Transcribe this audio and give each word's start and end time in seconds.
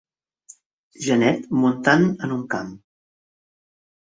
Genet 1.07 1.45
muntant 1.59 2.09
en 2.23 2.35
un 2.37 2.41
camp. 2.55 2.73